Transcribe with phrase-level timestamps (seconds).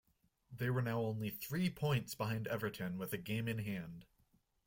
[0.51, 4.07] They were now only three points behind Everton with a game in hand.